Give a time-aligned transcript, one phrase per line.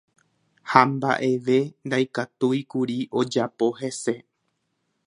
[0.71, 1.57] Ha mba'eve
[1.91, 4.15] ndaikatúikuri ojapo hese.